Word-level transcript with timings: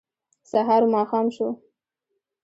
سهار 0.49 0.81
و 0.83 0.91
ماښام 0.93 1.27
شو 1.35 1.47